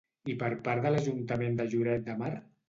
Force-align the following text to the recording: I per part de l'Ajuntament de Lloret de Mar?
I 0.31 0.33
per 0.43 0.47
part 0.67 0.81
de 0.85 0.91
l'Ajuntament 0.95 1.61
de 1.61 1.69
Lloret 1.75 2.09
de 2.09 2.19
Mar? 2.25 2.33